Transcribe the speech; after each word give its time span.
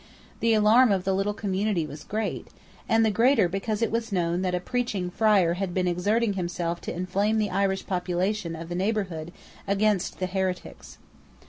The 0.39 0.55
alarm 0.55 0.91
of 0.91 1.03
the 1.03 1.13
little 1.13 1.31
community 1.35 1.85
was 1.85 2.03
great, 2.03 2.47
and 2.89 3.05
the 3.05 3.11
greater 3.11 3.47
because 3.47 3.83
it 3.83 3.91
was 3.91 4.11
known 4.11 4.41
that 4.41 4.55
a 4.55 4.59
preaching 4.59 5.11
friar 5.11 5.53
had 5.53 5.75
been 5.75 5.87
exerting 5.87 6.33
himself 6.33 6.81
to 6.81 6.91
inflame 6.91 7.37
the 7.37 7.51
Irish 7.51 7.85
population 7.85 8.55
of 8.55 8.67
the 8.67 8.73
neighbourhood 8.73 9.31
against 9.67 10.17
the 10.17 10.25
heretics. 10.25 10.97